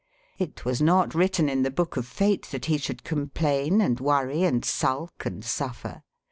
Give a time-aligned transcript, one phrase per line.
[0.39, 4.41] It was not written in the book of fate that he should complain and worry
[4.41, 6.01] and sulk and suffer.